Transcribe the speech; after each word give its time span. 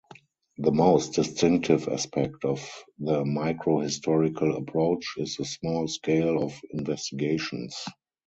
The 0.57 0.71
most 0.71 1.13
distinctive 1.13 1.87
aspect 1.87 2.43
of 2.43 2.67
the 2.97 3.23
microhistorical 3.23 4.57
approach 4.57 5.05
is 5.17 5.35
the 5.35 5.45
small 5.45 5.87
scale 5.87 6.41
of 6.41 6.59
investigations. 6.71 7.79